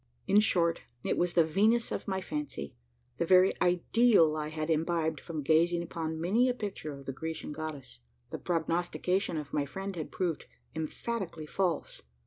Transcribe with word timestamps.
In 0.25 0.39
short, 0.39 0.81
it 1.03 1.15
was 1.15 1.33
the 1.35 1.43
Venus 1.43 1.91
of 1.91 2.07
my 2.07 2.21
fancy 2.21 2.75
the 3.17 3.25
very 3.27 3.53
ideal 3.61 4.35
I 4.35 4.47
had 4.49 4.71
imbibed 4.71 5.21
from 5.21 5.43
gazing 5.43 5.83
upon 5.83 6.19
many 6.19 6.49
a 6.49 6.55
picture 6.55 6.97
of 6.97 7.05
the 7.05 7.13
Grecian 7.13 7.51
goddess. 7.51 7.99
The 8.31 8.39
prognostication 8.39 9.37
of 9.37 9.53
my 9.53 9.67
friend 9.67 9.95
had 9.95 10.11
proved 10.11 10.47
emphatically 10.75 11.45
false. 11.45 12.01